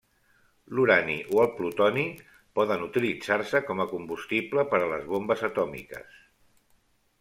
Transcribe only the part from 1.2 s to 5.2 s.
o el plutoni poden utilitzar-se com a combustible per a les